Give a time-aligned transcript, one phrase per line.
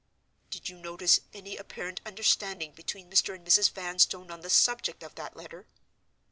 [0.49, 3.35] "Did you notice any apparent understanding between Mr.
[3.35, 3.69] and Mrs.
[3.71, 5.67] Vanstone on the subject of that letter?"